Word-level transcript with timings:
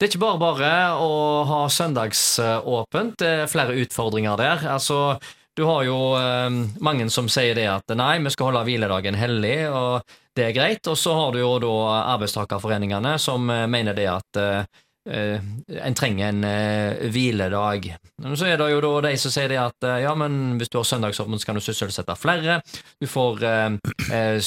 Det 0.00 0.06
er 0.06 0.14
ikke 0.14 0.22
bare 0.22 0.40
bare 0.40 0.68
å 0.96 1.08
ha 1.44 1.60
søndagsåpent, 1.68 3.18
det 3.20 3.32
er 3.42 3.50
flere 3.52 3.74
utfordringer 3.82 4.38
der. 4.40 4.62
Altså, 4.72 5.18
du 5.52 5.66
har 5.68 5.82
jo 5.84 5.98
eh, 6.16 6.48
mange 6.80 7.10
som 7.12 7.28
sier 7.28 7.52
det 7.58 7.66
at 7.68 7.92
nei, 8.00 8.14
vi 8.24 8.32
skal 8.32 8.48
holde 8.48 8.64
hviledagen 8.64 9.18
hellig, 9.20 9.58
og 9.68 10.06
det 10.32 10.46
er 10.46 10.56
greit. 10.56 10.88
Og 10.88 10.96
så 10.96 11.12
har 11.18 11.34
du 11.34 11.42
jo 11.42 11.58
da 11.60 11.74
arbeidstakerforeningene 12.14 13.18
som 13.20 13.44
eh, 13.52 13.66
mener 13.68 13.98
det 13.98 14.06
at 14.08 14.40
eh, 14.40 14.80
eh, 15.10 15.50
en 15.84 15.98
trenger 16.00 16.30
en 16.30 16.48
eh, 16.48 17.04
hviledag. 17.12 17.92
Så 18.24 18.48
er 18.48 18.56
det 18.56 18.70
jo 18.72 18.80
da 18.86 18.94
de 19.10 19.14
som 19.20 19.36
sier 19.36 19.52
det 19.52 19.60
at 19.60 19.84
eh, 19.84 20.00
ja, 20.06 20.16
men 20.16 20.56
hvis 20.56 20.72
du 20.72 20.80
har 20.80 20.88
søndagsåpent, 20.88 21.44
så 21.44 21.50
kan 21.50 21.60
du 21.60 21.66
sysselsette 21.66 22.16
flere. 22.16 22.62
Du 22.96 23.10
får 23.10 23.44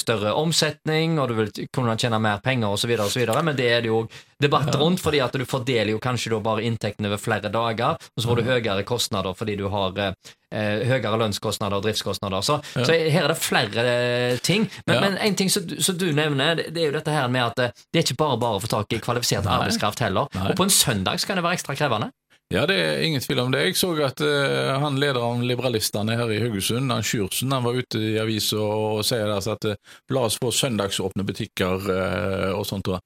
større 0.02 0.34
omsetning, 0.34 1.20
og 1.22 1.30
du 1.30 1.38
vil 1.44 1.68
kunne 1.70 1.94
tjene 2.02 2.18
mer 2.18 2.42
penger 2.42 2.74
osv., 2.74 2.98
osv. 3.06 3.28
Men 3.44 3.60
det 3.60 3.70
er 3.70 3.86
det 3.86 3.94
jo 3.94 4.08
debatt 4.44 4.76
rundt, 4.80 5.02
fordi 5.02 5.20
at 5.24 5.34
du 5.40 5.46
fordeler 5.50 5.94
jo 5.96 6.00
kanskje 6.04 6.34
da 6.36 6.40
bare 6.46 6.64
inntektene 6.68 7.10
over 7.12 7.22
flere 7.22 7.50
dager, 7.54 7.98
og 7.98 8.22
så 8.24 8.30
får 8.30 8.42
du 8.42 8.48
høyere 8.52 8.84
kostnader 8.88 9.36
fordi 9.40 9.56
du 9.60 9.66
har 9.74 9.98
eh, 10.04 10.14
eh, 10.54 10.84
høyere 10.92 11.18
lønnskostnader 11.24 11.80
og 11.80 11.86
driftskostnader. 11.88 12.44
Så, 12.46 12.60
Ja. 12.76 12.86
så 12.86 12.98
her 13.16 13.24
er 13.26 13.34
det 13.34 13.38
flere 13.42 13.86
eh, 13.88 14.38
ting. 14.44 14.70
Men, 14.88 14.96
Ja. 14.96 15.02
men 15.08 15.18
en 15.18 15.36
ting 15.40 15.50
som, 15.50 15.66
du- 15.68 15.80
som 15.82 15.98
du 15.98 16.12
nevner, 16.14 16.56
det, 16.62 16.78
er 16.78 16.92
jo 16.92 16.98
dette 17.00 17.12
her 17.16 17.28
med 17.28 17.42
at 17.52 17.60
eh, 17.60 17.72
det 17.94 18.04
er 18.04 18.06
ikke 18.12 18.22
bare 18.24 18.38
bare 18.40 18.60
å 18.60 18.62
få 18.64 18.70
tak 18.76 18.94
i 18.94 19.00
kvalifisert 19.00 19.46
Nei. 19.48 19.56
arbeidskraft 19.58 20.00
heller. 20.06 20.28
Nei. 20.36 20.52
Og 20.52 20.56
på 20.60 20.64
en 20.68 20.70
søndag 20.70 21.20
så 21.20 21.28
kan 21.32 21.38
det 21.42 21.44
være 21.48 21.58
ekstra 21.62 21.76
krevende. 21.80 22.12
Ja, 22.54 22.68
det 22.70 22.76
er 22.78 23.00
ingen 23.02 23.22
tvil 23.24 23.40
om 23.40 23.52
det. 23.54 23.62
Jeg 23.66 23.78
så 23.80 23.88
at 24.06 24.20
uh, 24.22 24.78
han 24.78 25.00
lederen 25.02 25.40
av 25.40 25.46
liberalistene 25.48 26.14
her 26.20 26.30
i 26.30 26.38
Haugesund, 26.44 26.92
han 26.92 27.02
Sjursen, 27.02 27.50
han 27.56 27.64
var 27.66 27.74
ute 27.80 27.98
i 27.98 28.20
avisa 28.22 28.60
og 28.62 29.00
sier 29.08 29.26
der 29.26 29.48
at 29.56 29.66
uh, 29.72 29.74
la 30.14 30.26
oss 30.28 30.38
få 30.38 30.52
søndagsåpne 30.54 31.26
butikker 31.26 31.88
uh, 31.90 32.52
og 32.60 32.66
sånt. 32.70 32.86
da. 32.92 33.00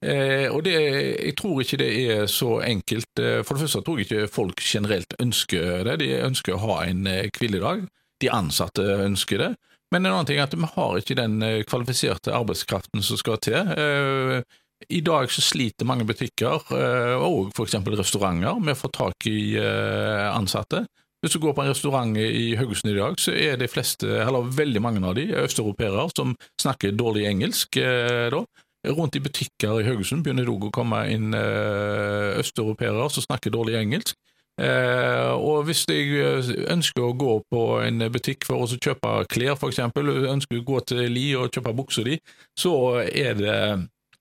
Eh, 0.00 0.48
og 0.48 0.62
det, 0.64 0.76
Jeg 1.20 1.34
tror 1.36 1.60
ikke 1.60 1.80
det 1.82 1.90
er 2.10 2.26
så 2.26 2.60
enkelt. 2.64 3.10
Eh, 3.20 3.42
For 3.44 3.54
det 3.54 3.66
første 3.66 3.82
tror 3.84 3.98
jeg 3.98 4.08
ikke 4.08 4.28
folk 4.32 4.60
generelt 4.64 5.14
ønsker 5.20 5.84
det. 5.84 5.98
De 6.00 6.12
ønsker 6.24 6.56
å 6.56 6.62
ha 6.66 6.84
en 6.86 7.06
eh, 7.06 7.28
hviledag. 7.36 7.84
De 8.20 8.30
ansatte 8.32 8.82
ønsker 8.82 9.38
det. 9.38 9.50
Men 9.90 10.06
en 10.06 10.14
annen 10.14 10.28
ting 10.28 10.38
er 10.38 10.46
at 10.46 10.54
vi 10.54 10.68
har 10.76 10.98
ikke 11.00 11.18
den 11.18 11.40
eh, 11.42 11.62
kvalifiserte 11.66 12.34
arbeidskraften 12.36 13.02
som 13.02 13.18
skal 13.18 13.40
til. 13.42 13.58
Eh, 13.74 14.40
I 14.88 15.02
dag 15.04 15.30
så 15.34 15.42
sliter 15.44 15.88
mange 15.88 16.06
butikker, 16.08 16.62
eh, 16.76 17.16
og 17.18 17.50
f.eks. 17.52 17.80
restauranter, 17.98 18.62
med 18.62 18.76
å 18.76 18.80
få 18.80 18.92
tak 18.94 19.26
i 19.28 19.58
ansatte. 19.58 20.86
Hvis 21.20 21.34
du 21.34 21.42
går 21.42 21.52
på 21.52 21.66
en 21.66 21.68
restaurant 21.68 22.16
i 22.16 22.54
Haugesund 22.56 22.94
i 22.94 22.96
dag, 22.96 23.18
så 23.20 23.34
er 23.36 23.58
de 23.60 23.68
fleste, 23.68 24.08
eller 24.08 24.46
veldig 24.56 24.80
mange 24.80 25.02
av 25.04 25.18
de, 25.18 25.26
østeuropeere 25.42 26.06
som 26.16 26.32
snakker 26.62 26.96
dårlig 26.96 27.26
engelsk. 27.28 27.76
da. 27.76 28.40
Rundt 28.88 29.16
i 29.16 29.20
butikker 29.20 29.80
i 29.80 29.84
Haugesund 29.84 30.24
begynner 30.24 30.46
det 30.48 30.52
òg 30.54 30.70
å 30.70 30.72
komme 30.72 31.02
inn 31.12 31.34
eh, 31.36 32.38
østeuropeere 32.40 33.10
som 33.12 33.26
snakker 33.26 33.52
dårlig 33.52 33.76
engelsk. 33.76 34.16
Eh, 34.60 35.32
og 35.36 35.64
hvis 35.68 35.86
jeg 35.88 36.16
eh, 36.20 36.50
ønsker 36.72 37.04
å 37.04 37.14
gå 37.16 37.36
på 37.52 37.62
en 37.84 38.04
butikk 38.12 38.44
for 38.48 38.64
å 38.64 38.68
kjøpe 38.68 39.12
klær, 39.32 39.60
eksempel, 39.68 40.10
ønsker 40.32 40.60
å 40.60 40.66
gå 40.72 40.82
til 40.90 41.06
Li 41.12 41.30
og 41.38 41.52
kjøpe 41.54 41.76
buksa 41.76 42.04
di, 42.08 42.18
så 42.58 42.74
er 43.04 43.36
det 43.40 43.60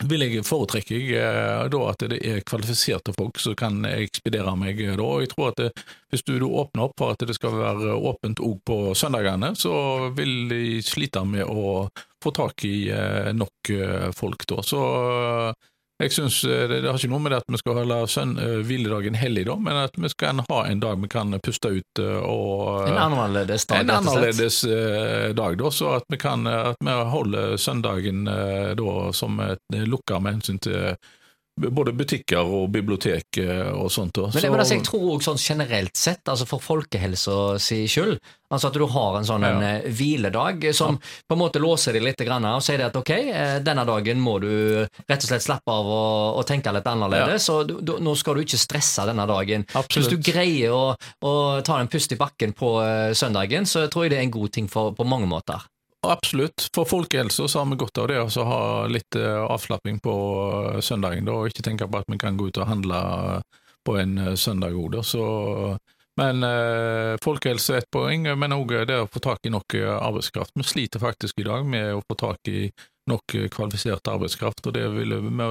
vil 0.08 0.24
jeg 0.24 0.46
foretrekke 0.48 1.00
eh, 1.12 1.66
da 1.72 1.80
at 1.90 2.06
det 2.12 2.20
er 2.24 2.44
kvalifiserte 2.48 3.12
folk 3.18 3.40
som 3.42 3.58
kan 3.60 3.84
ekspedere 3.90 4.54
meg 4.56 4.80
da. 4.80 5.10
Jeg 5.20 5.32
tror 5.34 5.50
at 5.50 5.60
det, 5.60 5.72
hvis 6.12 6.24
du 6.24 6.38
du, 6.40 6.48
åpner 6.48 6.88
opp 6.88 6.96
for 7.02 7.16
at 7.16 7.26
det 7.28 7.36
skal 7.36 7.58
være 7.60 7.98
åpent 7.98 8.40
òg 8.40 8.62
på 8.64 8.80
søndagene, 8.96 9.52
så 9.60 9.74
vil 10.16 10.48
de 10.52 10.80
slite 10.86 11.26
med 11.28 11.44
å 11.44 11.90
få 12.24 12.32
tak 12.36 12.64
i 12.66 12.90
eh, 12.90 13.34
nok 13.34 13.70
eh, 13.70 14.12
folk 14.16 14.48
da. 14.48 14.64
Så 14.64 14.80
eh, 14.80 15.68
jeg 16.04 16.16
synes 16.16 16.44
eh, 16.44 16.66
det, 16.70 16.82
det 16.82 16.90
har 16.90 16.98
ikke 17.00 17.12
noe 17.12 17.24
med 17.24 17.34
det 17.34 17.42
at 17.42 17.52
vi 17.52 17.60
skal 17.62 17.80
holde 17.82 18.00
søn, 18.12 18.34
hviledagen 18.68 19.20
hellig, 19.20 19.46
da, 19.50 19.58
men 19.60 19.82
at 19.84 20.00
vi 20.00 20.12
skal 20.12 20.42
ha 20.48 20.60
en 20.68 20.84
dag 20.84 21.00
vi 21.04 21.12
kan 21.12 21.36
puste 21.44 21.74
ut 21.80 22.04
og 22.04 22.88
En 22.88 23.00
annerledes 23.10 23.68
dag, 23.68 23.84
en 23.84 23.94
annerledes 23.98 24.62
dag, 25.36 25.60
da, 25.60 25.72
så 25.72 25.96
at 26.00 26.08
vi 26.10 26.20
kan 26.22 26.48
at 26.48 26.80
vi 26.80 26.98
holder 27.14 27.58
søndagen 27.60 28.26
da 28.26 28.98
som 29.16 29.42
lukka 29.70 30.20
med 30.24 30.40
hensyn 30.40 30.62
til 30.64 30.96
både 31.60 31.92
butikker 31.94 32.40
og 32.48 32.70
bibliotek 32.72 33.38
eh, 33.44 33.70
og 33.76 33.90
sånt. 33.92 34.18
Også. 34.18 34.38
Men, 34.38 34.44
det, 34.46 34.52
men 34.54 34.64
altså, 34.64 34.78
jeg 34.78 34.86
tror 34.88 35.06
også 35.16 35.34
sånn 35.34 35.42
generelt 35.44 35.98
sett, 36.00 36.22
altså 36.32 36.48
for 36.50 36.64
folkehelsa 36.64 37.36
si 37.62 37.82
skyld, 37.92 38.18
altså 38.50 38.70
at 38.72 38.78
du 38.80 38.86
har 38.90 39.18
en 39.20 39.28
sånn 39.28 39.46
en, 39.46 39.60
Ja. 39.62 39.72
eh, 39.78 39.90
hviledag 39.94 40.70
som 40.74 40.98
på 41.00 41.36
en 41.36 41.42
måte 41.42 41.62
låser 41.62 41.94
deg 41.98 42.06
litt 42.08 42.24
grann, 42.26 42.46
og 42.50 42.64
sier 42.66 42.86
at 42.88 42.96
ok, 42.96 43.12
eh, 43.12 43.60
denne 43.66 43.86
dagen 43.86 44.22
må 44.24 44.38
du 44.42 44.50
rett 44.86 45.20
og 45.20 45.28
slett 45.30 45.46
slappe 45.46 45.74
av 45.74 45.86
og, 45.90 46.40
og 46.40 46.48
tenke 46.50 46.74
litt 46.74 46.88
annerledes, 46.90 47.50
og 47.54 47.68
du, 47.70 47.76
du, 47.82 47.96
nå 48.00 48.16
skal 48.18 48.40
du 48.40 48.46
ikke 48.46 48.62
stresse 48.62 49.06
denne 49.10 49.28
dagen. 49.30 49.66
Absolutt. 49.74 49.98
hvis 49.98 50.14
du 50.16 50.32
greier 50.32 50.74
å, 50.76 50.96
å 51.28 51.34
ta 51.66 51.80
en 51.84 51.92
pust 51.92 52.16
i 52.16 52.20
bakken 52.20 52.56
på 52.58 52.72
søndagen, 53.18 53.68
så 53.70 53.88
tror 53.92 54.08
jeg 54.08 54.16
det 54.16 54.22
er 54.22 54.28
en 54.30 54.38
god 54.38 54.56
ting 54.56 54.72
for, 54.72 54.96
på 54.96 55.06
mange 55.08 55.28
måter. 55.30 55.60
Absolutt. 56.08 56.70
For 56.76 56.88
folkehelsa 56.88 57.48
har 57.60 57.66
vi 57.70 57.76
godt 57.76 57.98
av 58.00 58.08
det 58.08 58.20
å 58.24 58.44
ha 58.48 58.62
litt 58.88 59.16
eh, 59.20 59.44
avslapping 59.52 60.00
på 60.00 60.14
eh, 60.76 60.80
søndagen, 60.80 61.28
da, 61.28 61.36
og 61.36 61.52
ikke 61.52 61.66
tenke 61.66 61.88
på 61.88 62.00
at 62.00 62.08
vi 62.08 62.20
kan 62.22 62.40
gå 62.40 62.48
ut 62.48 62.60
og 62.62 62.70
handle 62.70 63.00
på 63.86 63.98
en 64.00 64.18
eh, 64.18 64.36
søndag 64.40 64.78
òg, 64.80 64.96
men 66.20 66.44
eh, 66.44 67.16
folkehelse 67.24 67.76
er 67.76 67.84
et 67.84 67.92
poeng, 67.94 68.28
men 68.40 68.56
òg 68.56 68.74
det 68.90 68.98
å 69.00 69.10
få 69.12 69.22
tak 69.24 69.46
i 69.48 69.52
nok 69.54 69.76
eh, 69.78 69.92
arbeidskraft. 69.92 70.56
Vi 70.56 70.66
sliter 70.68 71.04
faktisk 71.04 71.40
i 71.40 71.48
dag 71.48 71.68
med 71.68 71.94
å 71.96 72.02
få 72.04 72.18
tak 72.20 72.52
i 72.52 72.68
nok 73.10 73.36
eh, 73.36 73.48
kvalifisert 73.52 74.08
arbeidskraft, 74.08 74.68
og 74.68 74.76
det 74.76 74.86
ville 74.94 75.20
vi 75.24 75.50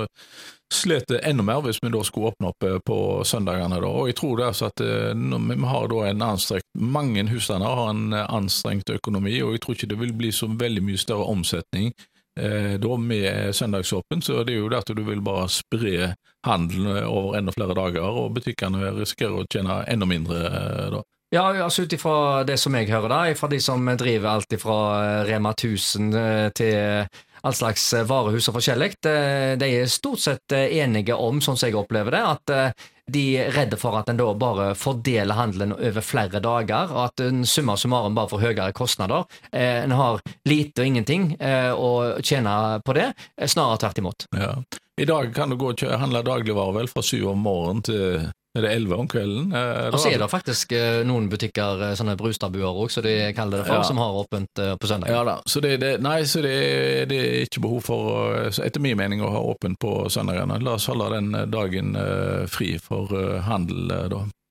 slite 0.75 1.21
enda 1.25 1.45
mer 1.45 1.63
hvis 1.65 1.81
vi 1.83 1.91
da 1.93 2.03
skulle 2.05 2.33
åpne 2.33 2.53
opp 2.53 2.67
eh, 2.67 2.79
på 2.85 2.99
søndagene. 3.25 3.81
Da. 3.83 3.89
Og 3.89 4.11
jeg 4.11 4.19
tror 4.21 4.37
det 4.39 4.47
er 4.49 4.59
så 4.59 4.71
at 4.71 4.85
eh, 4.85 5.15
vi 5.15 5.73
har 5.73 5.91
da 5.93 6.05
en 6.09 6.29
anstrengt 6.31 6.67
Mange 6.79 7.25
husstander 7.29 7.75
har 7.81 7.91
en 7.91 8.15
anstrengt 8.15 8.91
økonomi, 8.91 9.35
og 9.43 9.57
jeg 9.57 9.65
tror 9.65 9.77
ikke 9.77 9.91
det 9.91 9.99
vil 9.99 10.15
bli 10.17 10.31
så 10.33 10.47
veldig 10.47 10.85
mye 10.85 11.01
større 11.01 11.27
omsetning 11.27 11.93
da 12.39 12.97
med 13.03 13.51
søndagsåpen, 13.57 14.21
så 14.23 14.45
det 14.47 14.53
er 14.53 14.61
jo 14.61 14.69
det 14.71 14.79
at 14.79 14.93
du 14.95 15.01
vil 15.03 15.19
bare 15.27 15.49
spre 15.51 16.13
handelen 16.47 17.01
over 17.09 17.35
enda 17.35 17.51
flere 17.51 17.75
dager, 17.75 18.07
og 18.07 18.37
butikkene 18.37 18.93
risikerer 18.95 19.41
å 19.41 19.49
tjene 19.51 19.81
enda 19.91 20.07
mindre 20.07 20.45
da. 20.95 21.01
Ja, 21.31 21.65
altså 21.65 21.83
ut 21.83 21.93
ifra 21.93 22.45
det 22.49 22.57
som 22.57 22.73
jeg 22.79 22.89
hører, 22.89 23.11
da, 23.13 23.35
fra 23.37 23.51
de 23.53 23.59
som 23.61 23.85
driver 24.01 24.31
alt 24.31 24.55
ifra 24.57 24.77
eh, 25.05 25.25
Rema 25.29 25.53
1000 25.53 26.15
eh, 26.17 26.47
til 26.57 27.05
all 27.43 27.55
slags 27.55 27.93
eh, 27.93 28.07
varehus 28.09 28.49
og 28.51 28.59
forskjellig, 28.59 28.93
de 29.03 29.69
er 29.81 29.91
stort 29.91 30.23
sett 30.23 30.55
eh, 30.55 30.79
enige 30.83 31.17
om, 31.17 31.43
sånn 31.45 31.59
som 31.59 31.69
jeg 31.69 31.79
opplever 31.79 32.15
det, 32.15 32.23
at 32.35 32.55
eh, 32.55 32.87
de 33.09 33.25
er 33.41 33.53
redde 33.57 33.79
for 33.81 33.97
at 33.97 34.11
en 34.11 34.19
da 34.21 34.27
bare 34.37 34.73
fordeler 34.77 35.39
handelen 35.39 35.73
over 35.77 36.05
flere 36.05 36.43
dager, 36.45 36.91
og 36.93 37.07
at 37.07 37.23
en 37.25 37.45
summa 37.49 37.79
summarum 37.81 38.17
bare 38.19 38.29
får 38.35 38.43
høyere 38.43 38.75
kostnader. 38.77 39.25
En 39.57 39.95
har 39.97 40.21
lite 40.45 40.85
og 40.85 40.91
ingenting 40.91 41.31
å 41.41 41.89
tjene 42.21 42.53
på 42.85 42.99
det, 42.99 43.07
snarere 43.49 43.81
tvert 43.81 44.03
imot. 44.03 44.27
Ja. 44.37 44.51
I 45.01 45.09
dag 45.09 45.33
kan 45.33 45.49
du 45.49 45.57
gå 45.57 45.71
og 45.73 45.87
handle 46.03 46.21
dagligvarer 46.27 46.83
vel 46.83 46.93
fra 46.93 47.07
syv 47.07 47.31
om 47.33 47.41
morgenen 47.49 47.81
til 47.89 48.29
er 48.59 48.67
det 48.67 48.73
elleve 48.77 48.97
om 48.99 49.09
kvelden. 49.09 49.53
Eh, 49.55 49.89
Og 49.93 49.99
så 50.03 50.11
er 50.13 50.19
det 50.23 50.29
faktisk 50.31 50.73
eh, 50.77 51.01
noen 51.09 51.29
butikker, 51.33 51.83
eh, 51.89 51.95
sånne 51.99 52.17
brustabuer 52.21 52.69
òg, 52.83 52.91
som 52.93 53.03
de 53.07 53.33
kaller 53.37 53.63
det 53.63 53.67
for, 53.67 53.81
Ja. 53.81 53.83
som 53.89 53.99
har 54.03 54.13
åpent 54.23 54.53
på 54.81 54.87
søndag. 54.91 55.09
Ja 55.11 55.25
da, 55.25 55.39
så 55.47 55.61
det, 55.65 55.79
det, 55.81 55.93
nei, 56.05 56.23
så 56.29 56.43
det, 56.43 57.09
det 57.09 57.19
er 57.19 57.47
ikke 57.47 57.63
behov 57.65 57.83
for, 57.89 58.51
etter 58.51 58.81
min 58.85 58.97
mening, 58.99 59.23
å 59.23 59.31
ha 59.33 59.41
åpent 59.55 59.79
på 59.79 60.09
søndagene. 60.11 60.61
La 60.63 60.75
oss 60.79 60.87
holde 60.91 61.11
den 61.15 61.33
dagen 61.51 61.95
fri 62.49 62.77
for 62.83 63.09
handel, 63.47 63.89
da. 64.13 64.25